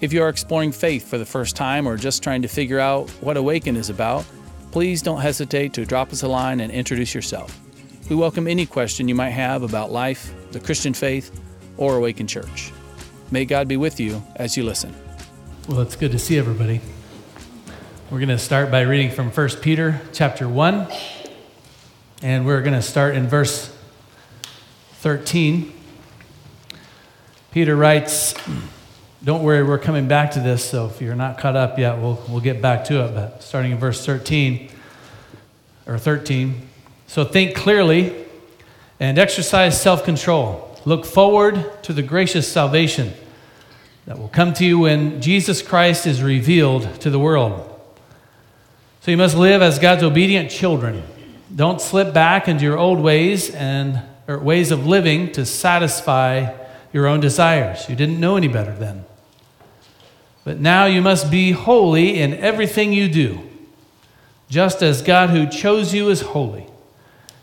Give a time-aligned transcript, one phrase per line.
[0.00, 3.10] If you are exploring faith for the first time or just trying to figure out
[3.20, 4.24] what Awaken is about,
[4.70, 7.60] please don't hesitate to drop us a line and introduce yourself.
[8.08, 11.38] We welcome any question you might have about life, the Christian faith,
[11.76, 12.72] or Awaken Church.
[13.30, 14.94] May God be with you as you listen.
[15.68, 16.80] Well, it's good to see everybody.
[18.10, 20.88] We're going to start by reading from 1 Peter chapter 1,
[22.22, 23.70] and we're going to start in verse
[24.94, 25.74] 13.
[27.52, 28.34] Peter writes,
[29.22, 32.22] don't worry, we're coming back to this, so if you're not caught up yet, we'll,
[32.28, 33.14] we'll get back to it.
[33.14, 34.70] But starting in verse 13,
[35.90, 36.68] or 13.
[37.06, 38.24] So think clearly
[39.00, 40.78] and exercise self control.
[40.84, 43.12] Look forward to the gracious salvation
[44.06, 47.66] that will come to you when Jesus Christ is revealed to the world.
[49.00, 51.02] So you must live as God's obedient children.
[51.54, 56.54] Don't slip back into your old ways and or ways of living to satisfy
[56.92, 57.88] your own desires.
[57.88, 59.04] You didn't know any better then.
[60.44, 63.40] But now you must be holy in everything you do,
[64.48, 66.66] just as God who chose you is holy.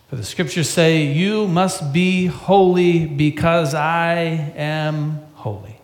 [0.10, 4.16] For the scriptures say, You must be holy because I
[4.56, 5.80] am holy.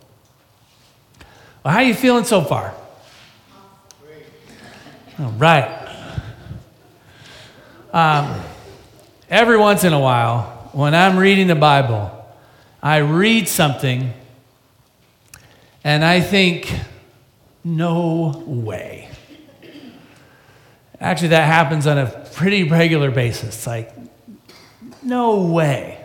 [1.64, 2.74] Well, how are you feeling so far?
[5.20, 5.80] All right.
[7.94, 8.42] Um,
[9.30, 12.23] every once in a while, when I'm reading the Bible,
[12.84, 14.14] I read something
[15.86, 16.70] and I think,
[17.64, 19.08] no way.
[21.00, 23.66] Actually, that happens on a pretty regular basis.
[23.66, 23.94] Like,
[25.02, 26.04] no way.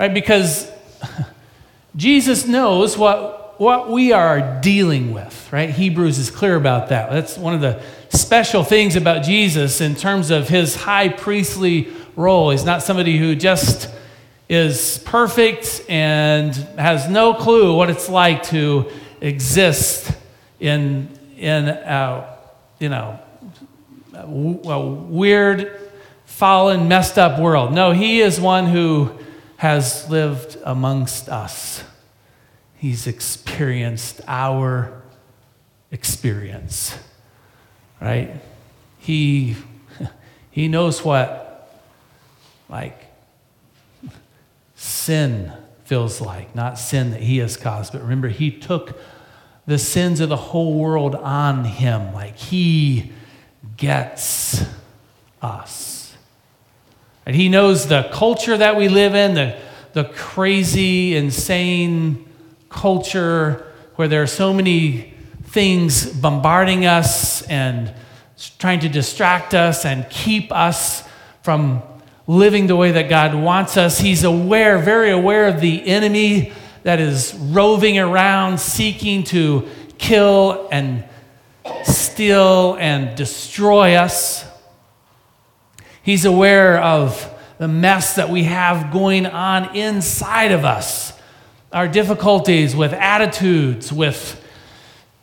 [0.00, 0.12] Right?
[0.12, 0.70] Because
[1.96, 5.68] Jesus knows what, what we are dealing with, right?
[5.68, 7.10] Hebrews is clear about that.
[7.10, 12.50] That's one of the special things about Jesus in terms of his high priestly role.
[12.50, 13.90] He's not somebody who just
[14.48, 20.10] is perfect and has no clue what it's like to exist
[20.58, 22.38] in, in a,
[22.78, 23.18] you know,
[24.14, 25.78] a weird,
[26.24, 27.72] fallen, messed up world.
[27.72, 29.12] No, he is one who
[29.58, 31.84] has lived amongst us.
[32.76, 35.02] He's experienced our
[35.90, 36.96] experience,
[38.00, 38.34] right?
[38.98, 39.56] He,
[40.50, 41.70] he knows what,
[42.68, 43.07] like,
[44.78, 45.52] sin
[45.84, 48.96] feels like, not sin that he has caused, but remember, he took
[49.66, 52.14] the sins of the whole world on him.
[52.14, 53.10] Like he
[53.76, 54.64] gets
[55.42, 56.14] us.
[57.26, 59.58] And he knows the culture that we live in, the,
[59.94, 62.26] the crazy, insane
[62.70, 63.66] culture
[63.96, 65.12] where there are so many
[65.42, 67.92] things bombarding us and
[68.58, 71.02] trying to distract us and keep us
[71.42, 71.82] from
[72.28, 73.98] living the way that God wants us.
[73.98, 76.52] He's aware, very aware of the enemy
[76.82, 79.66] that is roving around seeking to
[79.96, 81.04] kill and
[81.84, 84.44] steal and destroy us.
[86.02, 91.14] He's aware of the mess that we have going on inside of us,
[91.72, 94.44] our difficulties with attitudes, with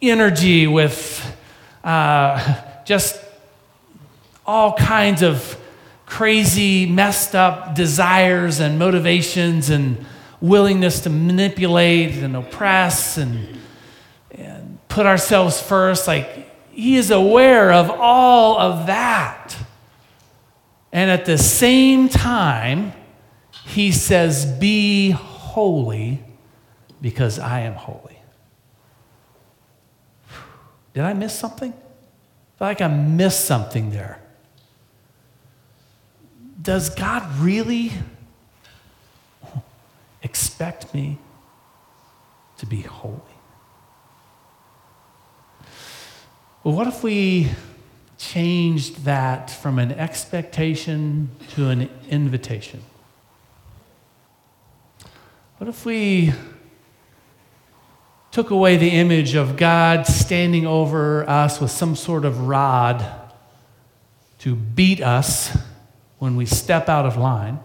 [0.02, 1.38] energy, with
[1.84, 3.24] uh, just
[4.46, 5.60] all kinds of
[6.06, 10.06] crazy, messed up desires and motivations and
[10.42, 13.60] willingness to manipulate and oppress and,
[14.32, 16.08] and put ourselves first.
[16.08, 19.58] Like, he is aware of all of that.
[20.92, 22.94] And at the same time,
[23.66, 26.24] he says, Be holy
[27.02, 28.20] because I am holy.
[30.94, 31.72] Did I miss something?
[31.72, 34.22] I feel like I missed something there.
[36.66, 37.94] Does God really
[40.26, 41.20] expect me
[42.58, 43.22] to be holy.
[46.64, 47.52] Well, what if we
[48.18, 52.82] changed that from an expectation to an invitation?
[55.58, 56.34] What if we
[58.32, 63.06] took away the image of God standing over us with some sort of rod
[64.40, 65.56] to beat us
[66.20, 67.60] when we step out of line?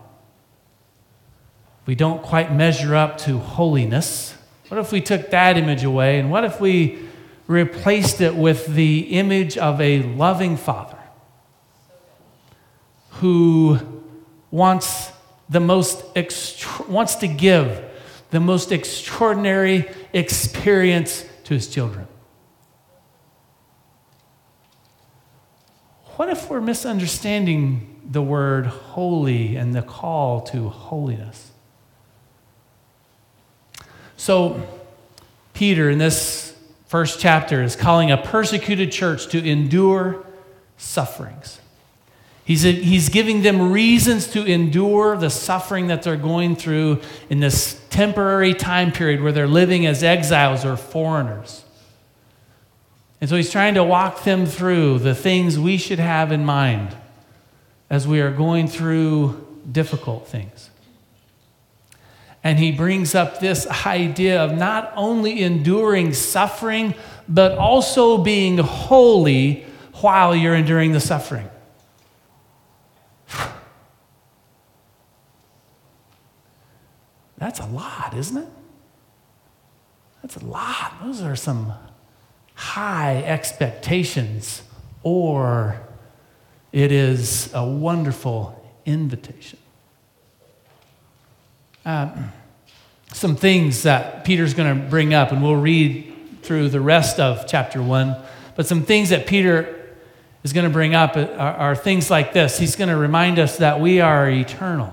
[1.87, 4.37] we don't quite measure up to holiness,
[4.69, 6.21] What if we took that image away?
[6.21, 7.01] And what if we
[7.49, 10.99] replaced it with the image of a loving father
[13.15, 13.81] who
[14.53, 15.11] wants
[15.49, 17.85] the most extra- wants to give
[18.31, 22.07] the most extraordinary experience to his children.
[26.15, 31.51] What if we're misunderstanding the word holy and the call to holiness?
[34.17, 34.67] So,
[35.55, 36.55] Peter in this
[36.87, 40.27] first chapter is calling a persecuted church to endure
[40.77, 41.61] sufferings.
[42.45, 47.41] He's, a, he's giving them reasons to endure the suffering that they're going through in
[47.41, 51.65] this temporary time period where they're living as exiles or foreigners.
[53.21, 56.97] And so he's trying to walk them through the things we should have in mind
[57.91, 60.71] as we are going through difficult things.
[62.43, 66.95] And he brings up this idea of not only enduring suffering,
[67.29, 69.67] but also being holy
[70.01, 71.51] while you're enduring the suffering.
[77.37, 78.49] That's a lot, isn't it?
[80.23, 80.95] That's a lot.
[81.03, 81.73] Those are some
[82.55, 84.63] high expectations,
[85.03, 85.81] or
[86.73, 88.57] it is a wonderful
[88.87, 89.59] invitation.
[91.85, 92.33] Um,
[93.13, 96.13] some things that Peter's going to bring up, and we'll read
[96.43, 98.17] through the rest of chapter one,
[98.57, 99.77] but some things that Peter
[100.43, 102.59] is going to bring up are, are things like this.
[102.59, 104.93] He's going to remind us that we are eternal.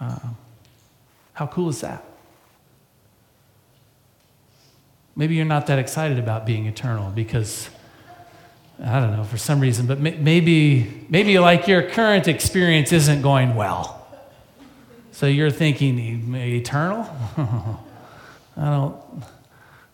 [0.00, 0.18] Uh,
[1.34, 2.04] how cool is that?
[5.14, 7.68] Maybe you're not that excited about being eternal because,
[8.80, 13.56] I don't know, for some reason, but maybe, maybe like your current experience isn't going
[13.56, 14.06] well.
[15.10, 17.08] So you're thinking, eternal?
[18.56, 18.96] I don't,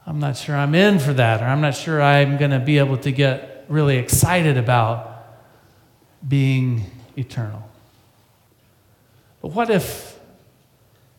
[0.07, 2.77] I'm not sure I'm in for that, or I'm not sure I'm going to be
[2.77, 5.25] able to get really excited about
[6.27, 6.85] being
[7.17, 7.67] eternal.
[9.41, 10.19] But what if,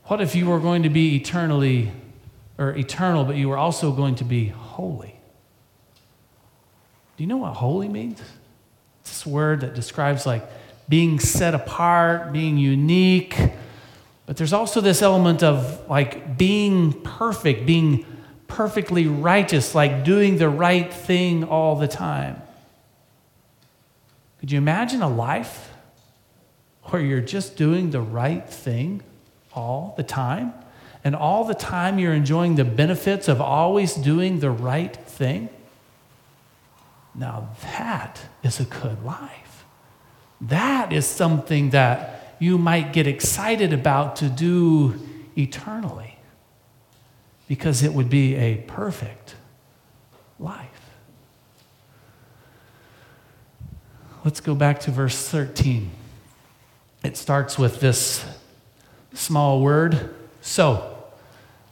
[0.03, 1.91] what if you were going to be eternally,
[2.59, 5.14] or eternal, but you were also going to be holy?
[7.17, 8.21] Do you know what holy means?
[9.01, 10.47] It's this word that describes like
[10.89, 13.37] being set apart, being unique.
[14.25, 18.05] But there's also this element of like being perfect, being
[18.47, 22.41] perfectly righteous, like doing the right thing all the time.
[24.39, 25.71] Could you imagine a life
[26.83, 29.01] where you're just doing the right thing
[29.53, 30.53] all the time?
[31.03, 35.49] And all the time you're enjoying the benefits of always doing the right thing?
[37.17, 39.65] Now, that is a good life.
[40.41, 44.99] That is something that you might get excited about to do
[45.37, 46.17] eternally
[47.47, 49.35] because it would be a perfect
[50.39, 50.69] life.
[54.25, 55.91] Let's go back to verse 13.
[57.03, 58.25] It starts with this
[59.13, 60.91] small word, so.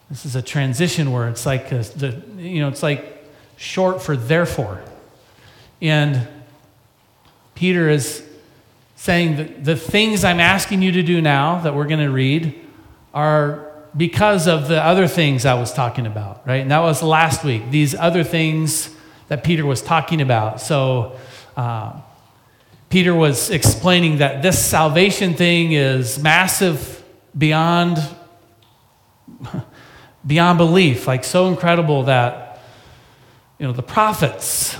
[0.09, 1.29] This is a transition word.
[1.29, 3.25] It's like a, the, you know, it's like
[3.57, 4.83] short for therefore.
[5.83, 6.27] And
[7.53, 8.23] Peter is
[8.95, 12.59] saying that the things I'm asking you to do now that we're going to read
[13.13, 16.61] are because of the other things I was talking about, right?
[16.61, 18.95] And that was last week, these other things
[19.27, 20.61] that Peter was talking about.
[20.61, 21.17] So,
[21.55, 21.99] uh,
[22.89, 27.03] Peter was explaining that this salvation thing is massive
[27.35, 27.97] beyond
[30.27, 32.61] beyond belief, like so incredible that
[33.57, 34.77] you know the prophets,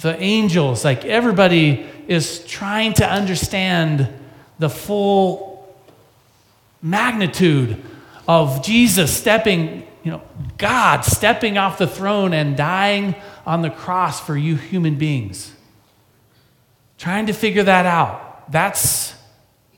[0.00, 4.08] the angels, like everybody is trying to understand
[4.58, 5.76] the full
[6.80, 7.82] magnitude
[8.26, 10.22] of Jesus stepping, you know,
[10.56, 13.14] God stepping off the throne and dying
[13.46, 15.52] on the cross for you human beings.
[16.98, 18.50] Trying to figure that out.
[18.50, 19.14] That's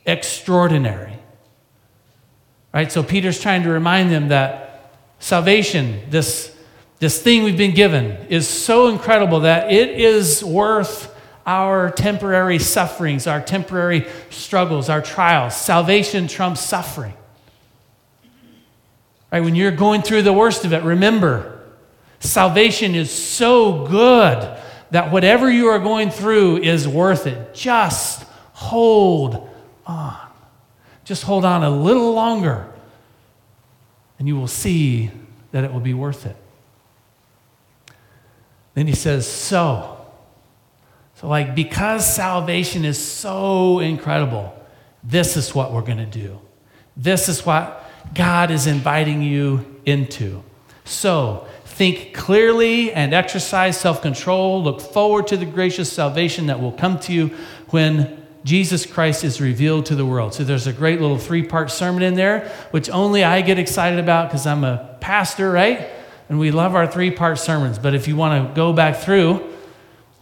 [0.06, 1.16] extraordinary.
[2.72, 2.90] Right?
[2.90, 6.56] So Peter's trying to remind them that salvation, this,
[7.00, 11.12] this thing we've been given, is so incredible that it is worth
[11.46, 15.56] our temporary sufferings, our temporary struggles, our trials.
[15.56, 17.14] Salvation trumps suffering.
[19.32, 19.40] Right?
[19.40, 21.60] When you're going through the worst of it, remember,
[22.20, 24.58] salvation is so good
[24.90, 27.54] that whatever you are going through is worth it.
[27.54, 29.48] Just hold
[29.86, 30.18] on.
[31.04, 32.66] Just hold on a little longer,
[34.18, 35.10] and you will see
[35.52, 36.36] that it will be worth it.
[38.80, 39.98] Then he says, So.
[41.16, 44.54] So, like, because salvation is so incredible,
[45.04, 46.40] this is what we're going to do.
[46.96, 50.42] This is what God is inviting you into.
[50.86, 54.62] So, think clearly and exercise self control.
[54.62, 57.36] Look forward to the gracious salvation that will come to you
[57.68, 60.32] when Jesus Christ is revealed to the world.
[60.32, 63.98] So, there's a great little three part sermon in there, which only I get excited
[63.98, 65.99] about because I'm a pastor, right?
[66.30, 67.80] And we love our three part sermons.
[67.80, 69.52] But if you want to go back through,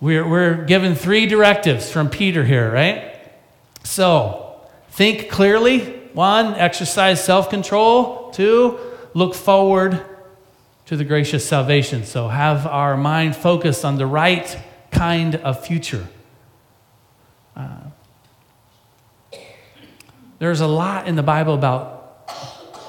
[0.01, 3.15] we're, we're given three directives from Peter here, right?
[3.85, 5.97] So, think clearly.
[6.15, 8.31] One, exercise self control.
[8.31, 8.79] Two,
[9.13, 10.03] look forward
[10.87, 12.05] to the gracious salvation.
[12.05, 14.57] So, have our mind focused on the right
[14.91, 16.09] kind of future.
[17.55, 17.81] Uh,
[20.39, 21.98] there's a lot in the Bible about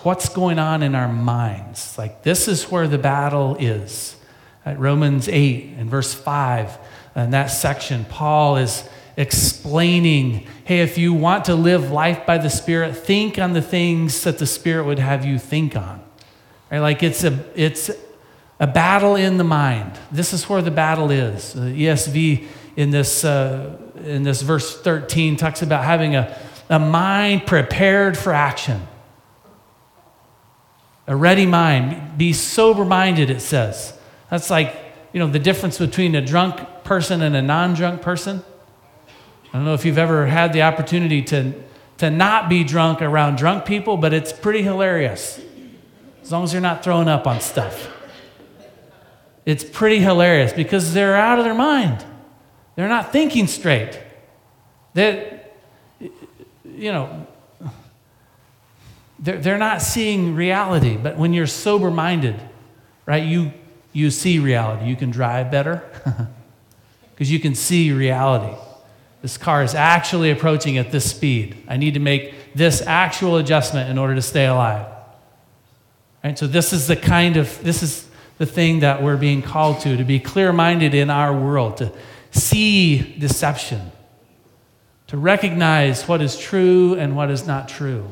[0.04, 1.98] what's going on in our minds.
[1.98, 4.16] Like, this is where the battle is.
[4.66, 6.78] At Romans 8 and verse 5,
[7.16, 8.88] in that section, Paul is
[9.18, 14.24] explaining hey, if you want to live life by the Spirit, think on the things
[14.24, 16.00] that the Spirit would have you think on.
[16.72, 16.80] Right?
[16.80, 17.90] Like, it's a, it's
[18.60, 19.98] a battle in the mind.
[20.12, 21.54] This is where the battle is.
[21.54, 26.38] The ESV in this, uh, in this verse 13 talks about having a,
[26.70, 28.82] a mind prepared for action.
[31.10, 32.20] A ready mind.
[32.20, 33.98] Be sober minded, it says.
[34.30, 34.76] That's like,
[35.12, 38.44] you know, the difference between a drunk person and a non drunk person.
[39.52, 41.54] I don't know if you've ever had the opportunity to,
[41.98, 45.42] to not be drunk around drunk people, but it's pretty hilarious.
[46.22, 47.92] As long as you're not throwing up on stuff.
[49.48, 52.06] It's pretty hilarious because they're out of their mind.
[52.76, 54.00] They're not thinking straight.
[54.94, 55.56] That,
[56.00, 57.26] you know,
[59.20, 60.98] they're, they're not seeing reality.
[60.98, 62.40] But when you're sober minded,
[63.06, 63.52] right, you,
[63.94, 64.86] you see reality.
[64.86, 65.84] You can drive better
[67.12, 68.56] because you can see reality.
[69.22, 71.64] This car is actually approaching at this speed.
[71.68, 74.88] I need to make this actual adjustment in order to stay alive.
[76.24, 76.38] Right?
[76.38, 78.08] So this is the kind of this is
[78.38, 81.92] the thing that we're being called to to be clear-minded in our world, to
[82.32, 83.92] see deception,
[85.08, 88.10] to recognize what is true and what is not true.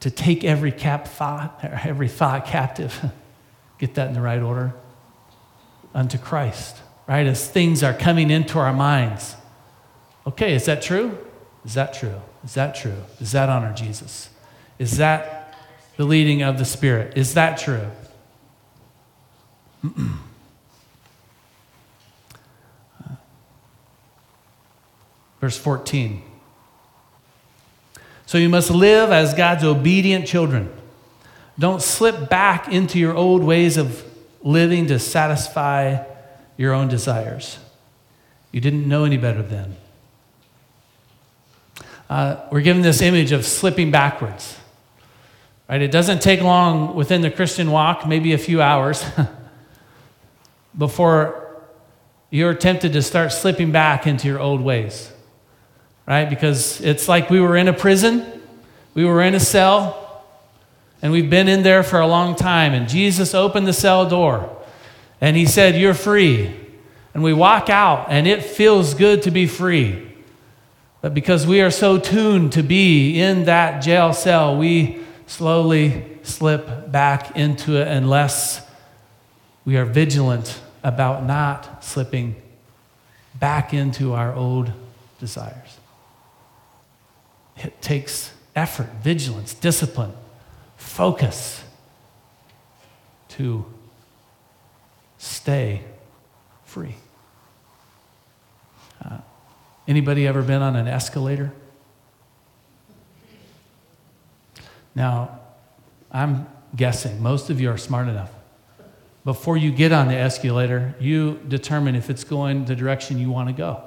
[0.00, 3.10] To take every cap thought, every thought captive,
[3.78, 4.74] get that in the right order,
[5.94, 6.76] unto Christ
[7.08, 7.26] right?
[7.26, 9.34] As things are coming into our minds.
[10.26, 11.18] Okay, is that true?
[11.64, 12.20] Is that true?
[12.44, 13.02] Is that true?
[13.18, 14.28] Does that honor Jesus?
[14.78, 15.56] Is that
[15.96, 17.16] the leading of the Spirit?
[17.16, 17.90] Is that true?
[25.40, 26.22] Verse 14.
[28.28, 30.70] So you must live as God's obedient children.
[31.58, 34.04] Don't slip back into your old ways of
[34.42, 36.04] living to satisfy
[36.58, 37.58] your own desires.
[38.52, 39.76] You didn't know any better then.
[42.10, 44.58] Uh, we're given this image of slipping backwards.
[45.66, 45.80] Right?
[45.80, 49.06] It doesn't take long within the Christian walk, maybe a few hours,
[50.76, 51.62] before
[52.28, 55.12] you're tempted to start slipping back into your old ways.
[56.08, 56.30] Right?
[56.30, 58.24] Because it's like we were in a prison,
[58.94, 60.24] we were in a cell,
[61.02, 62.72] and we've been in there for a long time.
[62.72, 64.56] And Jesus opened the cell door.
[65.20, 66.56] And he said, You're free.
[67.12, 70.10] And we walk out, and it feels good to be free.
[71.02, 76.90] But because we are so tuned to be in that jail cell, we slowly slip
[76.90, 78.66] back into it unless
[79.66, 82.34] we are vigilant about not slipping
[83.34, 84.72] back into our old
[85.20, 85.67] desires.
[87.58, 90.12] It takes effort, vigilance, discipline,
[90.76, 91.64] focus
[93.30, 93.64] to
[95.18, 95.82] stay
[96.64, 96.94] free.
[99.04, 99.18] Uh,
[99.86, 101.52] anybody ever been on an escalator?
[104.94, 105.38] Now,
[106.10, 108.32] I'm guessing most of you are smart enough.
[109.24, 113.48] Before you get on the escalator, you determine if it's going the direction you want
[113.48, 113.82] to go.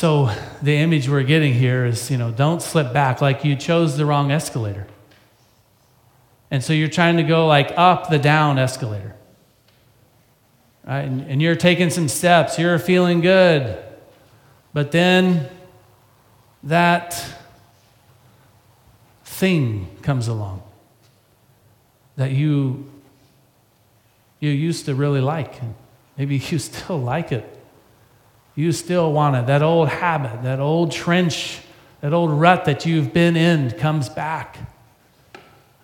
[0.00, 0.30] So
[0.62, 4.06] the image we're getting here is, you know, don't slip back like you chose the
[4.06, 4.86] wrong escalator.
[6.50, 9.14] And so you're trying to go like up the down escalator.
[10.86, 11.00] Right?
[11.00, 13.78] And, and you're taking some steps, you're feeling good.
[14.72, 15.50] But then
[16.62, 17.22] that
[19.26, 20.62] thing comes along
[22.16, 22.90] that you
[24.38, 25.60] you used to really like.
[26.16, 27.59] Maybe you still like it.
[28.60, 29.46] You still want it.
[29.46, 31.62] That old habit, that old trench,
[32.02, 34.58] that old rut that you've been in comes back.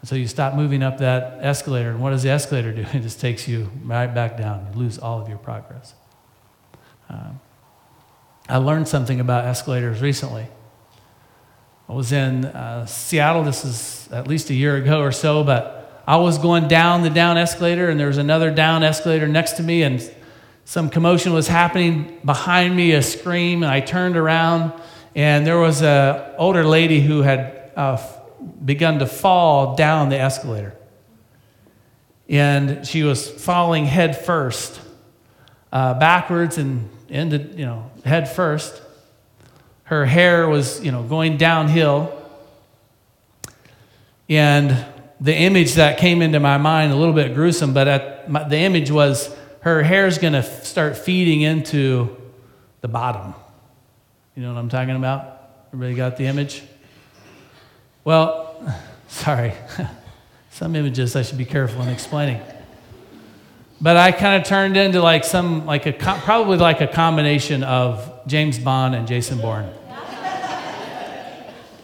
[0.03, 2.83] So you stop moving up that escalator, and what does the escalator do?
[2.93, 4.69] It just takes you right back down.
[4.75, 5.95] You lose all of your progress.
[7.09, 7.41] Um,
[8.47, 10.47] I learned something about escalators recently.
[11.89, 16.03] I was in uh, Seattle, this is at least a year ago or so, but
[16.07, 19.63] I was going down the down escalator, and there was another down escalator next to
[19.63, 19.99] me, and
[20.67, 24.73] some commotion was happening behind me, a scream, and I turned around,
[25.15, 28.05] and there was an older lady who had uh,
[28.65, 30.75] begun to fall down the escalator.
[32.29, 34.81] And she was falling head first,
[35.73, 38.83] uh, backwards and ended, you know, head first.
[39.85, 42.13] Her hair was, you know, going downhill.
[44.29, 44.85] And
[45.21, 48.59] the image that came into my mind, a little bit gruesome, but at, my, the
[48.59, 52.17] image was her hair's going to start feeding into
[52.81, 53.35] the bottom.
[54.35, 55.41] You know what I'm talking about?
[55.73, 56.63] Everybody got the image?
[58.05, 58.55] Well,
[59.09, 59.55] sorry.
[60.51, 62.41] some images I should be careful in explaining.
[63.81, 68.27] But I kind of turned into like some, like a, probably like a combination of
[68.27, 69.69] James Bond and Jason Bourne.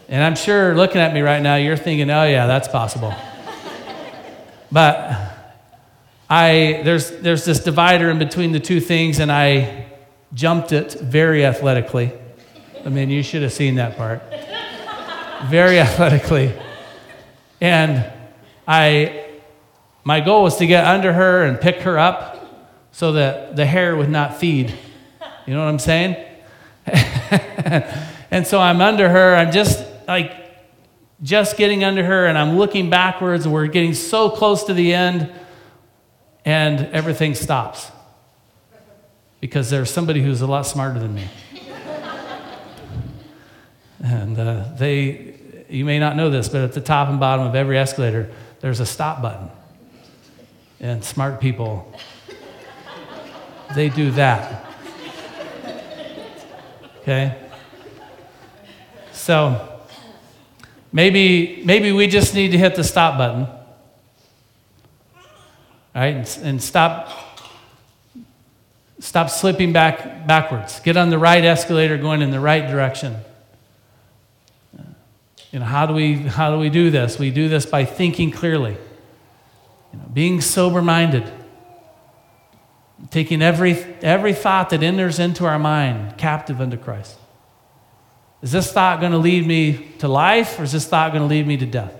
[0.09, 3.15] and I'm sure looking at me right now, you're thinking, oh yeah, that's possible.
[4.71, 5.32] but
[6.33, 9.85] I, there's, there's this divider in between the two things, and I
[10.33, 12.11] jumped it very athletically.
[12.87, 14.23] I mean, you should have seen that part.
[15.51, 16.55] Very athletically.
[17.61, 18.11] And
[18.67, 19.27] I,
[20.05, 23.95] my goal was to get under her and pick her up so that the hair
[23.95, 24.73] would not feed.
[25.47, 26.17] You know what I'm saying?
[26.87, 29.37] and so I'm under her.
[29.37, 30.35] I'm just like,
[31.23, 34.95] just getting under her, and I'm looking backwards, and we're getting so close to the
[34.95, 35.31] end,
[36.45, 37.91] and everything stops
[39.41, 41.29] because there's somebody who's a lot smarter than me.
[44.03, 45.35] and uh, they,
[45.69, 48.31] you may not know this, but at the top and bottom of every escalator,
[48.61, 49.51] there's a stop button.
[50.81, 51.93] And smart people,
[53.75, 54.65] they do that.
[57.01, 57.37] Okay?
[59.13, 59.81] So
[60.93, 63.49] maybe, maybe we just need to hit the stop button.
[65.95, 66.17] Right?
[66.17, 67.33] And, and stop
[68.99, 70.79] stop slipping back backwards.
[70.81, 73.17] Get on the right escalator going in the right direction.
[75.53, 77.19] You know, how do we, how do, we do this?
[77.19, 78.73] We do this by thinking clearly,
[79.93, 81.31] you know, being sober minded,
[83.11, 87.19] taking every, every thought that enters into our mind captive unto Christ.
[88.41, 91.29] Is this thought going to lead me to life or is this thought going to
[91.29, 91.95] lead me to death?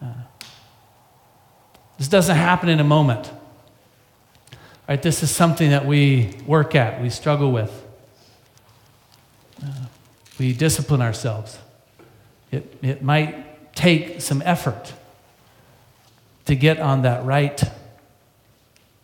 [0.00, 0.06] Uh,
[2.04, 3.32] this doesn't happen in a moment.
[4.86, 7.72] Right, this is something that we work at, we struggle with.
[9.64, 9.86] Uh,
[10.38, 11.58] we discipline ourselves.
[12.50, 14.92] It, it might take some effort
[16.44, 17.58] to get on that right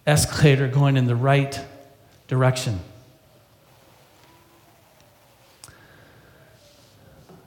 [0.06, 1.58] escalator going in the right
[2.28, 2.80] direction.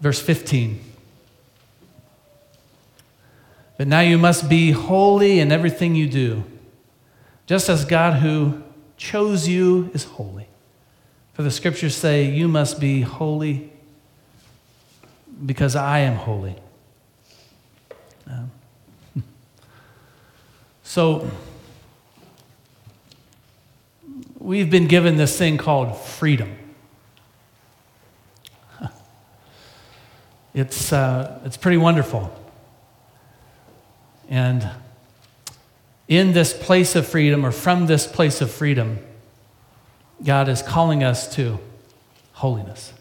[0.01, 0.92] Verse 15.
[3.77, 6.43] But now you must be holy in everything you do,
[7.45, 8.61] just as God who
[8.97, 10.47] chose you is holy.
[11.33, 13.71] For the scriptures say, You must be holy
[15.45, 16.55] because I am holy.
[18.27, 18.51] Um,
[20.83, 21.29] so,
[24.37, 26.55] we've been given this thing called freedom.
[30.55, 32.42] It's, uh, it's pretty wonderful.
[34.29, 34.69] And
[36.07, 38.99] in this place of freedom, or from this place of freedom,
[40.23, 41.59] God is calling us to
[42.33, 42.93] holiness.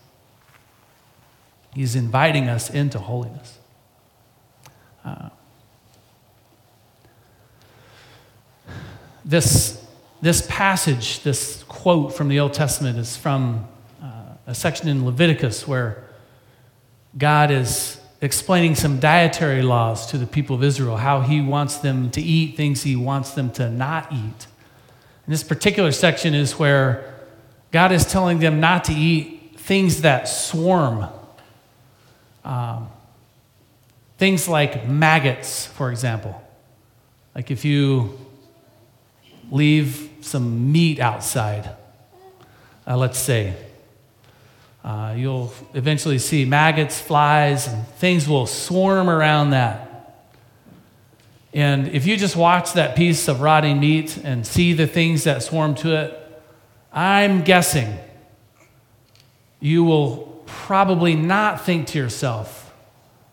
[1.74, 3.58] He's inviting us into holiness.
[5.04, 5.30] Uh,
[9.24, 9.84] this,
[10.20, 13.66] this passage, this quote from the Old Testament, is from
[14.02, 14.06] uh,
[14.46, 16.04] a section in Leviticus where
[17.16, 22.10] God is explaining some dietary laws to the people of Israel, how he wants them
[22.12, 24.46] to eat things he wants them to not eat.
[25.26, 27.14] And this particular section is where
[27.72, 31.08] God is telling them not to eat things that swarm
[32.44, 32.88] um,
[34.18, 36.40] things like maggots, for example.
[37.34, 38.18] Like if you
[39.50, 41.70] leave some meat outside,
[42.86, 43.54] uh, let's say,
[44.84, 49.88] uh, you'll eventually see maggots, flies, and things will swarm around that.
[51.54, 55.42] And if you just watch that piece of rotting meat and see the things that
[55.42, 56.42] swarm to it,
[56.92, 57.98] I'm guessing
[59.60, 62.72] you will probably not think to yourself,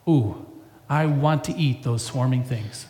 [0.08, 0.46] Ooh,
[0.90, 2.88] I want to eat those swarming things.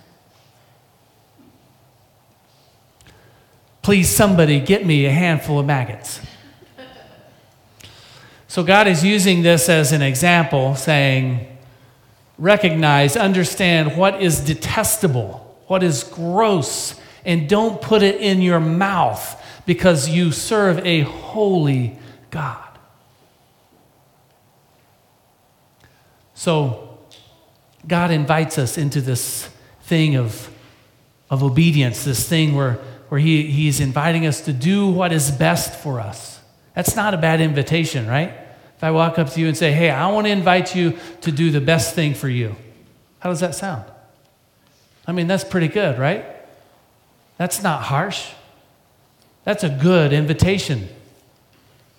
[3.81, 6.21] Please, somebody get me a handful of maggots.
[8.49, 11.45] So God is using this as an example, saying,
[12.39, 19.39] recognize, understand what is detestable, what is gross, and don't put it in your mouth
[19.67, 21.99] because you serve a holy
[22.31, 22.79] God.
[26.33, 26.97] So,
[27.87, 29.47] God invites us into this
[29.83, 30.49] thing of,
[31.29, 35.75] of obedience, this thing where, where he, He's inviting us to do what is best
[35.75, 36.38] for us.
[36.75, 38.33] That's not a bad invitation, right?
[38.77, 41.31] If I walk up to you and say, Hey, I want to invite you to
[41.31, 42.55] do the best thing for you,
[43.19, 43.85] how does that sound?
[45.05, 46.25] I mean, that's pretty good, right?
[47.37, 48.31] That's not harsh.
[49.43, 50.89] That's a good invitation.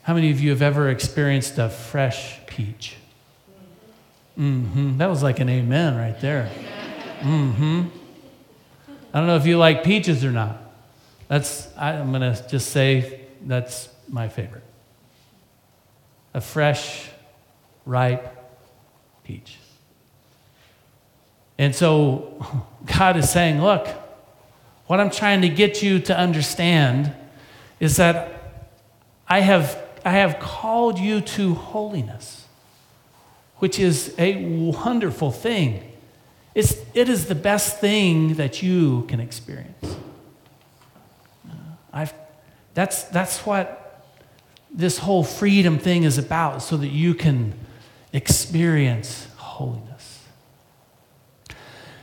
[0.02, 2.96] How many of you have ever experienced a fresh peach?
[4.38, 4.98] Mm-hmm.
[4.98, 6.50] That was like an amen right there.
[7.20, 7.88] Mm-hmm.
[9.12, 10.56] I don't know if you like peaches or not.
[11.28, 14.64] That's I, I'm gonna just say that's my favorite.
[16.34, 17.08] A fresh,
[17.86, 18.36] ripe
[19.24, 19.56] peach.
[21.58, 22.66] And so
[22.98, 23.88] God is saying, look,
[24.86, 27.12] what I'm trying to get you to understand
[27.78, 28.62] is that
[29.28, 32.40] I have, I have called you to holiness
[33.60, 35.92] which is a wonderful thing.
[36.54, 39.96] It's, it is the best thing that you can experience.
[41.48, 41.54] Uh,
[41.92, 42.14] I've,
[42.74, 43.89] that's, that's what
[44.72, 47.54] this whole freedom thing is about, so that you can
[48.12, 50.24] experience holiness.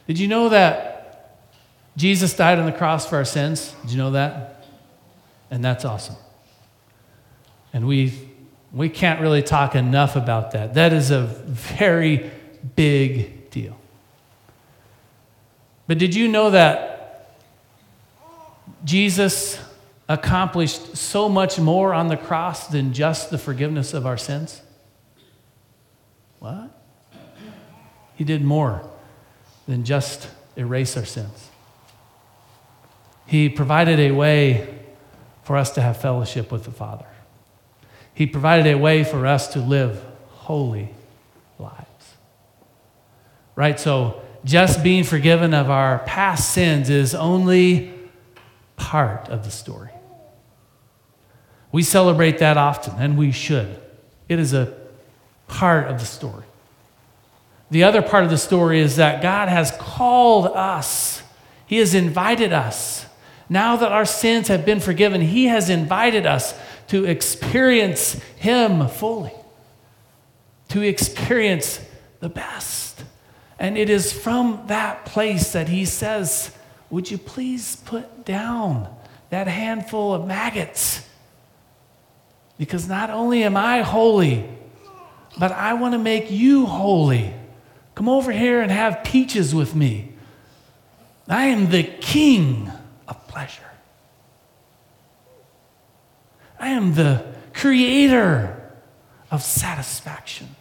[0.08, 1.39] Did you know that
[1.97, 3.73] Jesus died on the cross for our sins?
[3.82, 4.65] Did you know that?
[5.49, 6.15] And that's awesome.
[7.73, 8.13] And we
[8.71, 10.73] we can't really talk enough about that.
[10.73, 12.30] That is a very
[12.75, 13.80] big deal.
[15.88, 17.38] But did you know that
[18.84, 19.60] Jesus
[20.10, 24.62] accomplished so much more on the cross than just the forgiveness of our sins?
[26.39, 26.72] What?
[28.15, 28.89] He did more
[29.67, 31.50] than just erase our sins.
[33.26, 34.76] He provided a way
[35.43, 37.06] for us to have fellowship with the Father.
[38.13, 40.89] He provided a way for us to live holy
[41.60, 42.15] lives.
[43.56, 43.80] Right?
[43.80, 47.93] So, just being forgiven of our past sins is only
[48.78, 49.89] part of the story.
[51.77, 53.79] We celebrate that often, and we should.
[54.27, 54.75] It is a
[55.45, 56.43] part of the story.
[57.69, 61.21] The other part of the story is that God has called us,
[61.67, 63.05] He has invited us.
[63.47, 66.55] Now that our sins have been forgiven, He has invited us
[66.87, 69.33] to experience Him fully,
[70.69, 71.79] to experience
[72.21, 73.03] the best.
[73.59, 76.49] And it is from that place that He says,
[76.89, 78.91] Would you please put down
[79.29, 81.07] that handful of maggots?
[82.58, 84.50] Because not only am I holy,
[85.38, 87.34] but I want to make you holy.
[87.96, 90.13] Come over here and have peaches with me.
[91.28, 92.72] I am the king
[93.08, 93.62] of pleasure.
[96.60, 98.72] I am the creator
[99.30, 100.56] of satisfaction.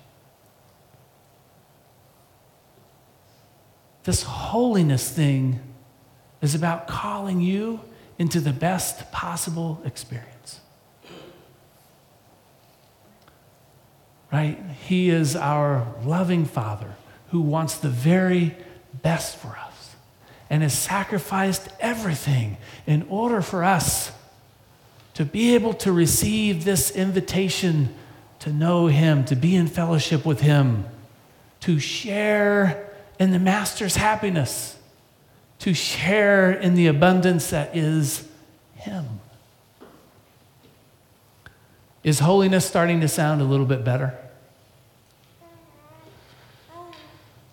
[4.04, 5.60] This holiness thing
[6.40, 7.80] is about calling you
[8.18, 10.35] into the best possible experience.
[14.36, 14.58] Right?
[14.86, 16.94] He is our loving Father
[17.30, 18.54] who wants the very
[19.02, 19.96] best for us
[20.50, 24.12] and has sacrificed everything in order for us
[25.14, 27.94] to be able to receive this invitation
[28.40, 30.84] to know Him, to be in fellowship with Him,
[31.60, 34.76] to share in the Master's happiness,
[35.60, 38.28] to share in the abundance that is
[38.74, 39.06] Him.
[42.04, 44.18] Is holiness starting to sound a little bit better?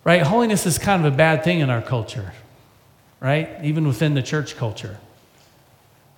[0.04, 0.22] Right?
[0.22, 2.34] Holiness is kind of a bad thing in our culture,
[3.20, 3.50] right?
[3.64, 4.98] Even within the church culture.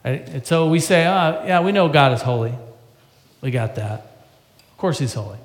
[0.03, 2.53] And so we say, oh, yeah, we know God is holy.
[3.41, 3.99] We got that.
[4.71, 5.37] Of course, He's holy.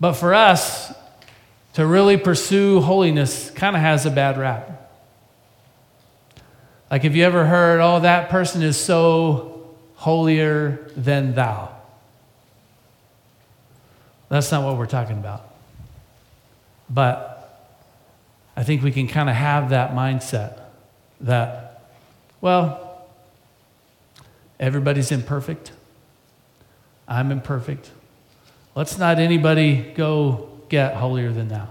[0.00, 0.92] But for us,
[1.74, 4.90] to really pursue holiness kind of has a bad rap.
[6.90, 11.74] Like, have you ever heard, oh, that person is so holier than thou?
[14.28, 15.53] That's not what we're talking about.
[16.94, 17.68] But
[18.56, 20.60] I think we can kind of have that mindset
[21.20, 21.82] that,
[22.40, 22.84] well,
[24.58, 25.72] Everybody's imperfect.
[27.08, 27.90] I'm imperfect.
[28.74, 31.68] Let's not anybody go get holier than thou.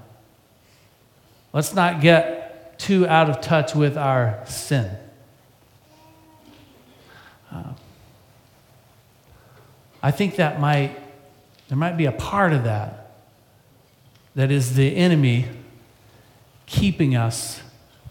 [1.54, 4.92] Let's not get too out of touch with our sin.
[7.52, 7.74] Uh,
[10.02, 11.00] I think that might
[11.70, 13.03] There might be a part of that
[14.36, 15.48] that is the enemy
[16.66, 17.62] keeping us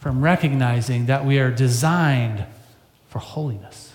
[0.01, 2.45] from recognizing that we are designed
[3.09, 3.93] for holiness.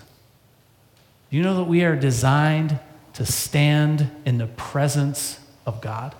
[1.30, 2.78] Do you know that we are designed
[3.14, 6.14] to stand in the presence of God?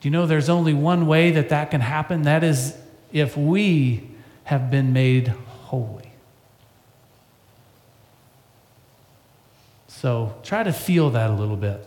[0.00, 2.22] Do you know there's only one way that that can happen?
[2.22, 2.76] That is
[3.12, 4.08] if we
[4.44, 6.10] have been made holy.
[9.88, 11.86] So try to feel that a little bit.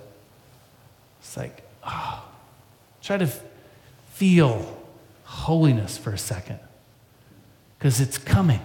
[1.24, 2.22] It's like, oh,
[3.02, 3.32] try to
[4.12, 4.78] feel
[5.24, 6.60] holiness for a second
[7.80, 8.60] because it's coming.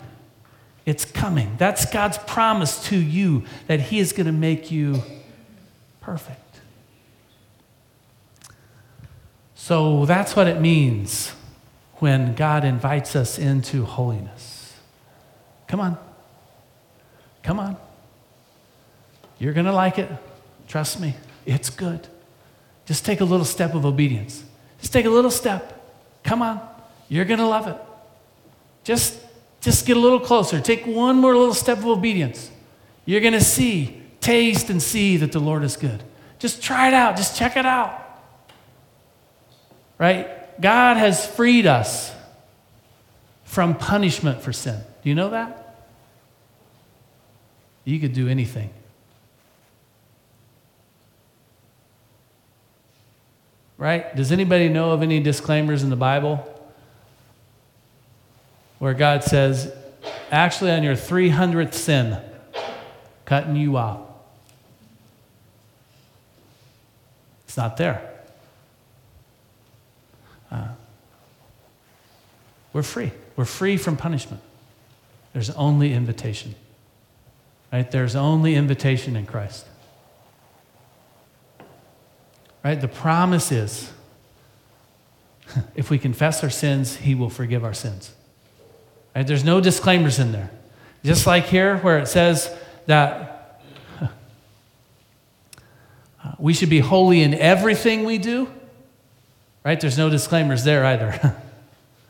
[0.84, 1.54] It's coming.
[1.56, 5.02] That's God's promise to you that He is going to make you
[6.00, 6.60] perfect.
[9.54, 11.32] So that's what it means
[11.98, 14.74] when God invites us into holiness.
[15.68, 15.96] Come on.
[17.44, 17.76] Come on.
[19.38, 20.10] You're going to like it.
[20.66, 21.14] Trust me.
[21.46, 22.08] It's good.
[22.88, 24.42] Just take a little step of obedience.
[24.80, 25.78] Just take a little step.
[26.24, 26.58] Come on.
[27.10, 27.76] You're going to love it.
[28.82, 29.20] Just,
[29.60, 30.58] just get a little closer.
[30.58, 32.50] Take one more little step of obedience.
[33.04, 36.02] You're going to see, taste, and see that the Lord is good.
[36.38, 37.18] Just try it out.
[37.18, 37.92] Just check it out.
[39.98, 40.58] Right?
[40.58, 42.10] God has freed us
[43.44, 44.80] from punishment for sin.
[45.02, 45.84] Do you know that?
[47.84, 48.70] You could do anything.
[53.78, 54.14] Right?
[54.16, 56.44] Does anybody know of any disclaimers in the Bible
[58.80, 59.72] where God says,
[60.32, 62.20] actually, on your 300th sin,
[63.24, 64.00] cutting you off?
[67.44, 68.02] It's not there.
[70.50, 70.68] Uh,
[72.72, 73.12] we're free.
[73.36, 74.42] We're free from punishment.
[75.32, 76.56] There's only invitation.
[77.72, 77.88] Right?
[77.88, 79.67] There's only invitation in Christ.
[82.68, 82.78] Right?
[82.78, 83.90] The promise is
[85.74, 88.12] if we confess our sins, he will forgive our sins.
[89.16, 89.26] Right?
[89.26, 90.50] There's no disclaimers in there.
[91.02, 92.54] Just like here, where it says
[92.84, 93.62] that
[96.38, 98.52] we should be holy in everything we do,
[99.64, 99.80] right?
[99.80, 101.40] There's no disclaimers there either.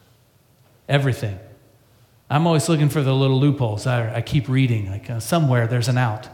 [0.89, 1.39] everything.
[2.29, 3.87] I'm always looking for the little loopholes.
[3.87, 6.27] I, I keep reading, like uh, somewhere there's an out.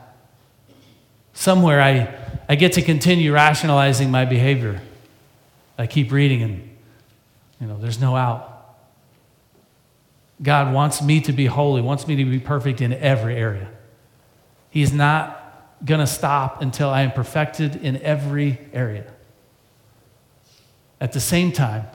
[1.35, 4.83] Somewhere I, I get to continue rationalizing my behavior.
[5.79, 6.77] I keep reading and,
[7.61, 8.51] you know, there's no out.
[10.43, 13.69] God wants me to be holy, wants me to be perfect in every area.
[14.71, 15.41] He's not
[15.85, 19.05] going to stop until I am perfected in every area.
[21.01, 21.87] At the same time,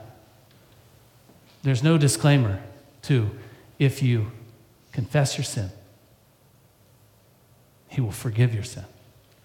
[1.63, 2.61] there's no disclaimer
[3.03, 3.29] to
[3.77, 4.31] if you
[4.91, 5.69] confess your sin,
[7.89, 8.85] He will forgive your sin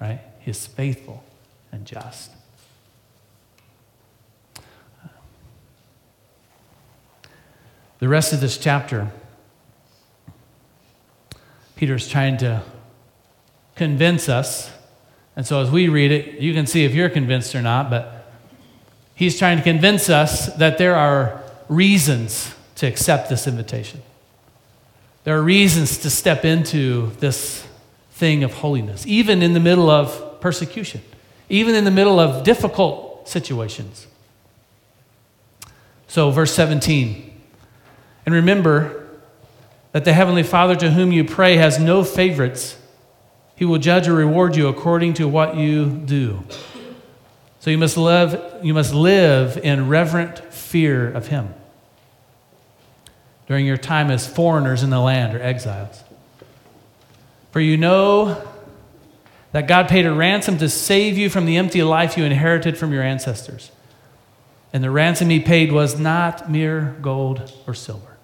[0.00, 0.20] right?
[0.46, 1.24] Is faithful
[1.72, 2.30] and just.
[7.98, 9.11] The rest of this chapter,
[11.76, 12.62] Peter is trying to
[13.74, 14.70] convince us.
[15.35, 18.26] And so as we read it, you can see if you're convinced or not, but
[19.14, 24.02] he's trying to convince us that there are reasons to accept this invitation.
[25.24, 27.66] There are reasons to step into this
[28.11, 31.00] thing of holiness, even in the middle of persecution,
[31.48, 34.07] even in the middle of difficult situations.
[36.07, 37.33] So, verse 17.
[38.26, 39.09] And remember
[39.92, 42.76] that the Heavenly Father to whom you pray has no favorites.
[43.57, 46.44] He will judge or reward you according to what you do.
[47.61, 51.54] So you must live, you must live in reverent fear of Him
[53.48, 56.04] during your time as foreigners in the land or exiles.
[57.50, 58.46] For you know
[59.54, 62.92] that God paid a ransom to save you from the empty life you inherited from
[62.92, 63.70] your ancestors.
[64.72, 68.18] And the ransom he paid was not mere gold or silver,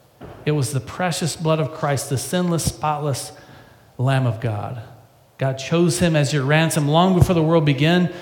[0.44, 3.30] it was the precious blood of Christ, the sinless, spotless
[3.96, 4.82] Lamb of God.
[5.38, 8.12] God chose him as your ransom long before the world began,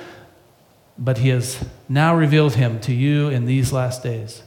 [0.99, 4.43] but he has now revealed him to you in these last days.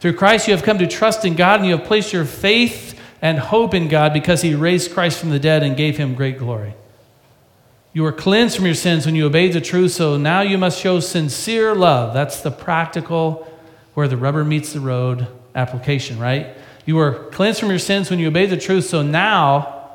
[0.00, 3.00] Through Christ, you have come to trust in God and you have placed your faith
[3.22, 6.38] and hope in God because he raised Christ from the dead and gave him great
[6.38, 6.74] glory.
[7.96, 10.78] You were cleansed from your sins when you obeyed the truth, so now you must
[10.78, 12.12] show sincere love.
[12.12, 13.50] That's the practical,
[13.94, 16.48] where the rubber meets the road application, right?
[16.84, 19.94] You were cleansed from your sins when you obeyed the truth, so now,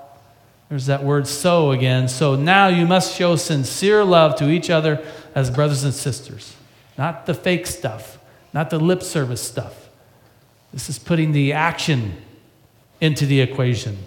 [0.67, 2.07] there's that word so again.
[2.07, 6.55] So now you must show sincere love to each other as brothers and sisters.
[6.97, 8.17] Not the fake stuff,
[8.51, 9.89] not the lip service stuff.
[10.73, 12.13] This is putting the action
[12.99, 13.99] into the equation.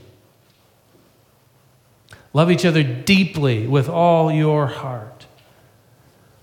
[2.35, 5.27] Love each other deeply with all your heart.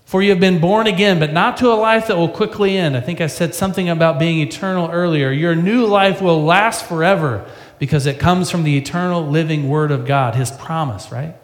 [0.04, 2.96] For you have been born again, but not to a life that will quickly end.
[2.96, 5.30] I think I said something about being eternal earlier.
[5.30, 10.06] Your new life will last forever because it comes from the eternal living Word of
[10.06, 11.36] God, His promise, right?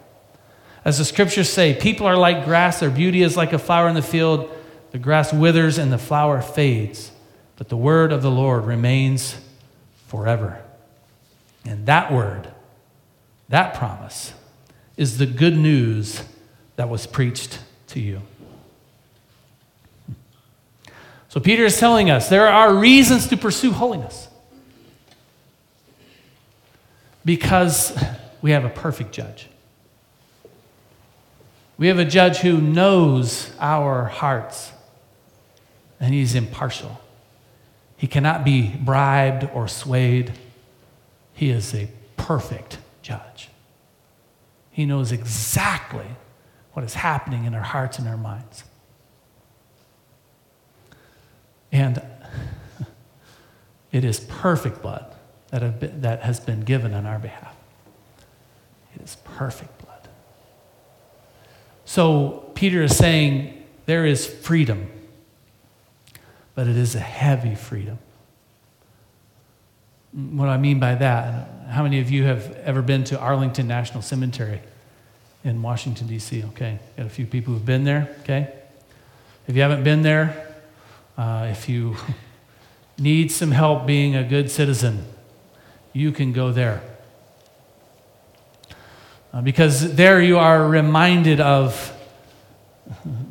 [0.85, 3.95] As the scriptures say, people are like grass, their beauty is like a flower in
[3.95, 4.49] the field.
[4.91, 7.11] The grass withers and the flower fades,
[7.57, 9.35] but the word of the Lord remains
[10.07, 10.61] forever.
[11.65, 12.47] And that word,
[13.49, 14.33] that promise,
[14.99, 16.21] is the good news
[16.75, 17.57] that was preached
[17.87, 18.21] to you.
[21.29, 24.27] So Peter is telling us there are reasons to pursue holiness
[27.23, 27.97] because
[28.41, 29.47] we have a perfect judge.
[31.77, 34.73] We have a judge who knows our hearts,
[36.01, 36.99] and he's impartial.
[37.95, 40.33] He cannot be bribed or swayed.
[41.33, 43.48] He is a perfect judge.
[44.79, 46.05] He knows exactly
[46.71, 48.63] what is happening in our hearts and our minds.
[51.69, 52.01] And
[53.91, 55.13] it is perfect blood
[55.49, 57.53] that, been, that has been given on our behalf.
[58.95, 60.07] It is perfect blood.
[61.83, 64.89] So Peter is saying there is freedom,
[66.55, 67.99] but it is a heavy freedom.
[70.11, 71.49] What do I mean by that?
[71.69, 74.61] How many of you have ever been to Arlington National Cemetery
[75.43, 76.43] in Washington, D.C.?
[76.49, 78.51] Okay, got a few people who've been there, okay?
[79.47, 80.55] If you haven't been there,
[81.17, 81.95] uh, if you
[82.97, 85.05] need some help being a good citizen,
[85.93, 86.81] you can go there.
[89.31, 91.95] Uh, because there you are reminded of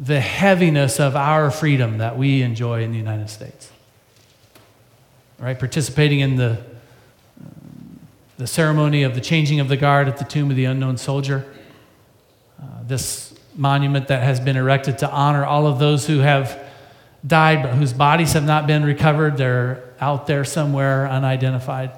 [0.00, 3.70] the heaviness of our freedom that we enjoy in the United States.
[5.38, 5.58] Right?
[5.58, 6.58] Participating in the,
[8.38, 11.46] the ceremony of the changing of the guard at the tomb of the unknown soldier.
[12.60, 16.64] Uh, this monument that has been erected to honor all of those who have
[17.26, 19.36] died but whose bodies have not been recovered.
[19.36, 21.92] They're out there somewhere unidentified.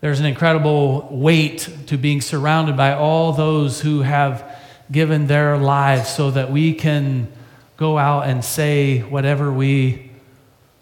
[0.00, 4.56] There's an incredible weight to being surrounded by all those who have
[4.92, 7.32] given their lives so that we can
[7.76, 10.05] go out and say whatever we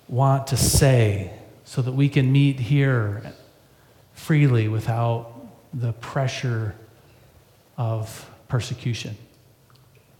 [0.08, 1.32] want to say,
[1.64, 3.32] so that we can meet here
[4.12, 5.32] freely without
[5.72, 6.74] the pressure
[7.76, 9.16] of persecution.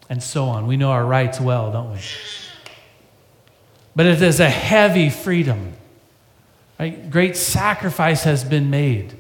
[0.08, 0.66] And so on.
[0.66, 2.00] We know our rights well, don't we?
[3.96, 5.74] But it is a heavy freedom
[6.78, 7.08] Right?
[7.10, 9.14] Great sacrifice has been made.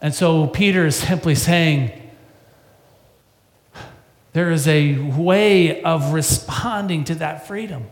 [0.00, 1.92] And so Peter is simply saying,
[4.32, 7.86] there is a way of responding to that freedom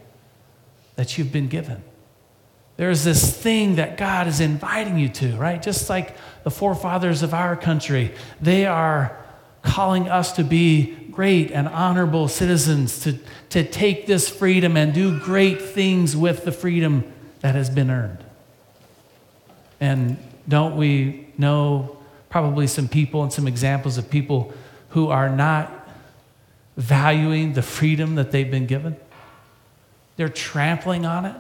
[1.01, 1.83] that you've been given.
[2.77, 5.63] There's this thing that God is inviting you to, right?
[5.63, 9.19] Just like the forefathers of our country, they are
[9.63, 15.19] calling us to be great and honorable citizens, to, to take this freedom and do
[15.19, 17.11] great things with the freedom
[17.41, 18.23] that has been earned.
[19.81, 21.97] And don't we know
[22.29, 24.53] probably some people and some examples of people
[24.91, 25.89] who are not
[26.77, 28.97] valuing the freedom that they've been given?
[30.21, 31.37] They're trampling on it.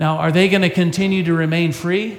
[0.00, 2.18] Now, are they going to continue to remain free?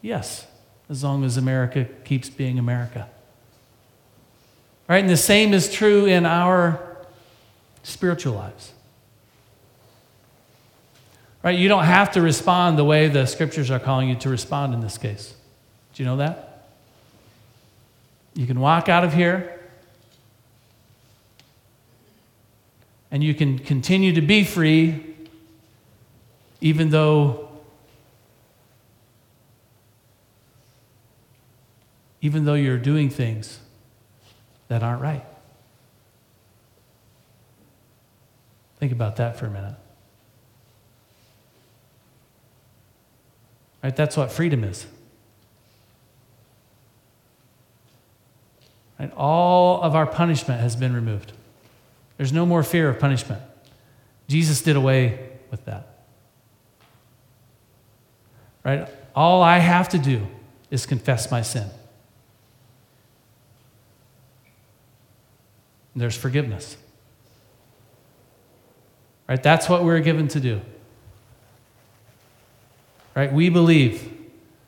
[0.00, 0.46] Yes,
[0.88, 3.10] as long as America keeps being America.
[4.88, 5.00] Right?
[5.00, 6.96] And the same is true in our
[7.82, 8.72] spiritual lives.
[11.42, 11.58] Right?
[11.58, 14.80] You don't have to respond the way the scriptures are calling you to respond in
[14.80, 15.34] this case.
[15.92, 16.68] Do you know that?
[18.32, 19.59] You can walk out of here
[23.10, 25.04] and you can continue to be free
[26.60, 27.48] even though
[32.22, 33.60] even though you're doing things
[34.68, 35.24] that aren't right.
[38.78, 39.74] Think about that for a minute.
[43.82, 43.96] Right?
[43.96, 44.86] That's what freedom is.
[48.98, 49.12] Right?
[49.16, 51.32] All of our punishment has been removed.
[52.20, 53.40] There's no more fear of punishment.
[54.28, 56.00] Jesus did away with that.
[58.62, 58.86] Right?
[59.14, 60.26] All I have to do
[60.70, 61.70] is confess my sin.
[65.96, 66.76] There's forgiveness.
[69.26, 69.42] Right?
[69.42, 70.60] That's what we're given to do.
[73.14, 73.32] Right?
[73.32, 74.12] We believe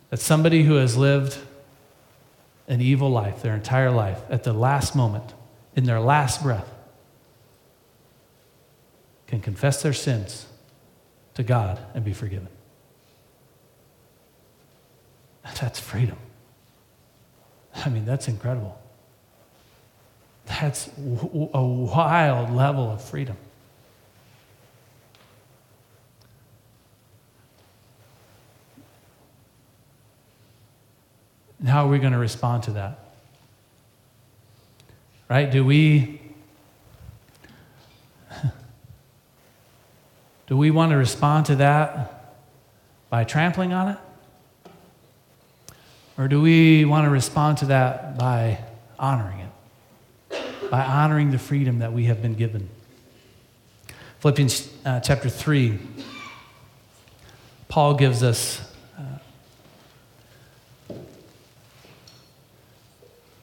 [0.08, 1.36] that somebody who has lived
[2.66, 5.34] an evil life their entire life, at the last moment,
[5.76, 6.70] in their last breath,
[9.32, 10.44] can confess their sins
[11.32, 12.48] to God and be forgiven.
[15.58, 16.18] That's freedom.
[17.74, 18.78] I mean, that's incredible.
[20.44, 23.38] That's a wild level of freedom.
[31.66, 32.98] How are we going to respond to that?
[35.30, 35.50] Right?
[35.50, 36.21] Do we
[40.52, 42.36] do we want to respond to that
[43.08, 43.98] by trampling on it?
[46.18, 48.58] Or do we want to respond to that by
[48.98, 50.70] honoring it?
[50.70, 52.68] By honoring the freedom that we have been given.
[54.20, 55.78] Philippians uh, chapter 3,
[57.68, 58.60] Paul gives us
[60.90, 60.94] uh,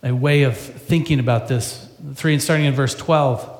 [0.04, 1.90] a way of thinking about this.
[2.14, 3.59] 3 and starting in verse 12.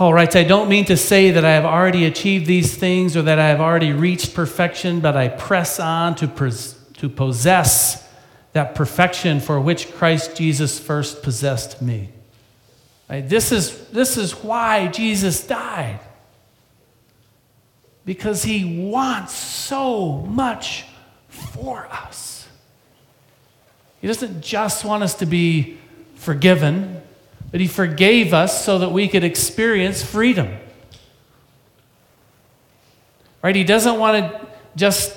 [0.00, 3.20] Paul writes, I don't mean to say that I have already achieved these things or
[3.20, 8.08] that I have already reached perfection, but I press on to pres- to possess
[8.54, 12.08] that perfection for which Christ Jesus first possessed me.
[13.10, 13.28] Right?
[13.28, 16.00] This, is, this is why Jesus died.
[18.06, 20.86] Because he wants so much
[21.28, 22.48] for us.
[24.00, 25.76] He doesn't just want us to be
[26.14, 27.02] forgiven,
[27.50, 30.56] but he forgave us so that we could experience freedom.
[33.42, 33.56] Right?
[33.56, 34.46] He doesn't want to
[34.76, 35.16] just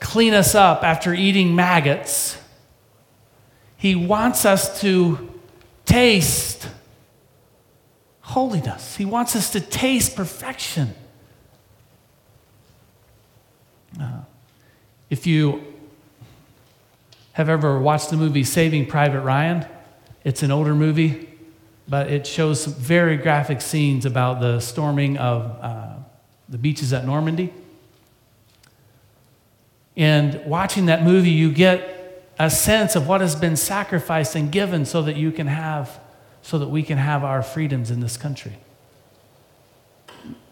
[0.00, 2.38] clean us up after eating maggots.
[3.76, 5.30] He wants us to
[5.84, 6.68] taste
[8.20, 10.94] holiness, He wants us to taste perfection.
[14.00, 14.22] Uh,
[15.10, 15.62] if you
[17.32, 19.66] have ever watched the movie Saving Private Ryan,
[20.24, 21.28] it's an older movie,
[21.88, 25.94] but it shows some very graphic scenes about the storming of uh,
[26.48, 27.52] the beaches at Normandy.
[29.96, 34.84] And watching that movie, you get a sense of what has been sacrificed and given
[34.84, 36.00] so that you can have,
[36.40, 38.52] so that we can have our freedoms in this country.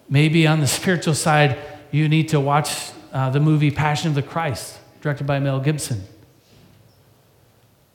[0.08, 1.58] Maybe on the spiritual side,
[1.90, 6.02] you need to watch uh, the movie Passion of the Christ, directed by Mel Gibson.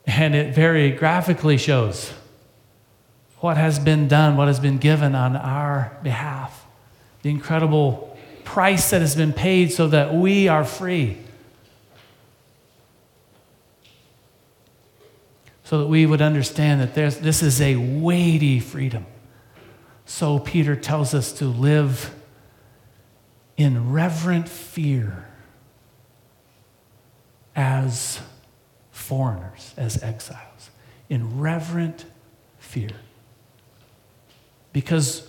[0.07, 2.13] And it very graphically shows
[3.39, 6.65] what has been done, what has been given on our behalf,
[7.21, 11.17] the incredible price that has been paid so that we are free.
[15.65, 19.05] so that we would understand that this is a weighty freedom.
[20.05, 22.13] So Peter tells us to live
[23.57, 25.27] in reverent fear
[27.55, 28.21] as
[29.05, 30.71] foreigners, as exiles,
[31.09, 32.05] in reverent
[32.57, 32.89] fear.
[34.73, 35.27] Because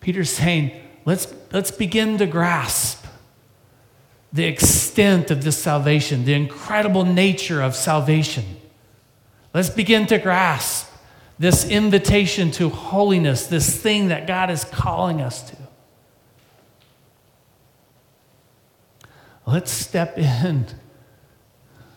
[0.00, 0.72] Peter's saying,
[1.04, 3.06] let's, let's begin to grasp
[4.32, 8.44] the extent of this salvation, the incredible nature of salvation.
[9.54, 10.90] Let's begin to grasp
[11.38, 15.56] this invitation to holiness, this thing that God is calling us to.
[19.46, 20.66] Let's step in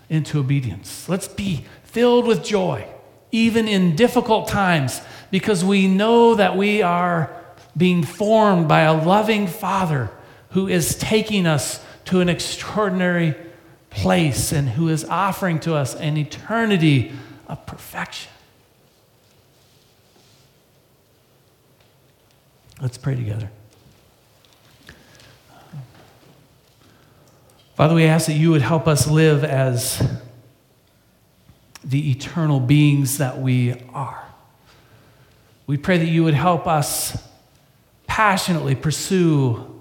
[0.10, 1.08] into obedience.
[1.10, 2.88] Let's be filled with joy,
[3.32, 5.02] even in difficult times,
[5.32, 7.34] because we know that we are
[7.76, 10.10] being formed by a loving Father
[10.52, 13.36] who is taking us to an extraordinary
[13.90, 17.12] place and who is offering to us an eternity
[17.48, 18.32] of perfection.
[22.80, 23.50] Let's pray together.
[27.78, 30.02] Father, we ask that you would help us live as
[31.84, 34.26] the eternal beings that we are.
[35.68, 37.24] We pray that you would help us
[38.08, 39.80] passionately pursue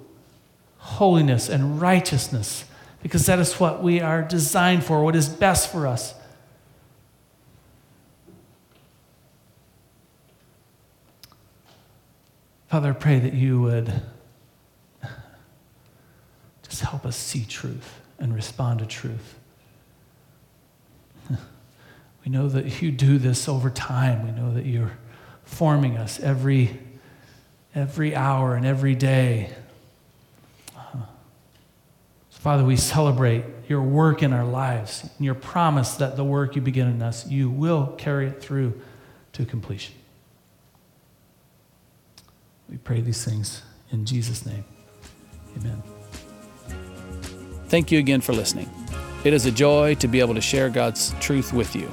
[0.77, 2.67] holiness and righteousness
[3.03, 6.13] because that is what we are designed for, what is best for us.
[12.69, 13.91] Father, I pray that you would
[16.69, 19.35] just help us see truth and respond to truth.
[22.25, 24.27] We know that you do this over time.
[24.27, 24.99] We know that you're
[25.45, 26.77] forming us every,
[27.73, 29.55] every hour and every day.
[30.77, 30.99] Uh-huh.
[32.31, 36.57] So Father, we celebrate your work in our lives and your promise that the work
[36.57, 38.81] you begin in us, you will carry it through
[39.35, 39.95] to completion.
[42.69, 43.63] We pray these things
[43.93, 44.65] in Jesus' name.
[45.57, 45.96] Amen.
[47.69, 48.71] Thank you again for listening.
[49.25, 51.91] It is a joy to be able to share God's truth with you.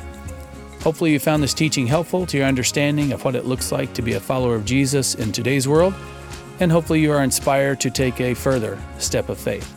[0.82, 4.02] Hopefully, you found this teaching helpful to your understanding of what it looks like to
[4.02, 5.94] be a follower of Jesus in today's world,
[6.60, 9.74] and hopefully, you are inspired to take a further step of faith.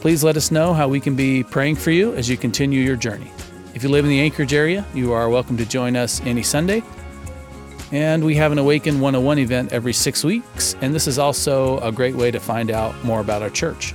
[0.00, 2.96] Please let us know how we can be praying for you as you continue your
[2.96, 3.30] journey.
[3.74, 6.82] If you live in the Anchorage area, you are welcome to join us any Sunday.
[7.92, 11.90] And we have an Awaken 101 event every six weeks, and this is also a
[11.90, 13.94] great way to find out more about our church.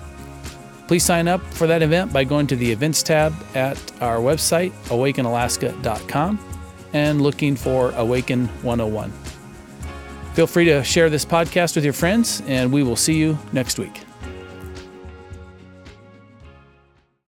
[0.87, 4.71] Please sign up for that event by going to the events tab at our website,
[4.89, 6.39] awakenalaska.com,
[6.93, 9.11] and looking for Awaken 101.
[10.33, 13.79] Feel free to share this podcast with your friends, and we will see you next
[13.79, 14.04] week.